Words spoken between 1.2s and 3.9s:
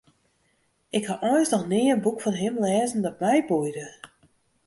eins noch nea in boek fan him lêzen dat my boeide.